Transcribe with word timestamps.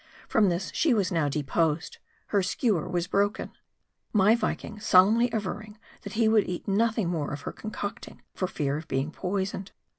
From 0.27 0.49
this 0.49 0.71
she 0.73 0.95
was 0.95 1.11
now 1.11 1.29
deposed. 1.29 1.99
Her 2.29 2.41
skewer 2.41 2.89
was 2.89 3.05
broken. 3.05 3.51
My 4.11 4.33
Viking 4.33 4.79
solemnly 4.79 5.29
averring, 5.31 5.77
that 6.01 6.13
he 6.13 6.27
would 6.27 6.49
eat 6.49 6.67
nothing 6.67 7.07
more 7.07 7.31
of 7.31 7.41
her 7.41 7.51
concocting, 7.51 8.23
for 8.33 8.47
fear 8.47 8.77
of 8.77 8.87
being 8.87 9.11
poisoned. 9.11 9.73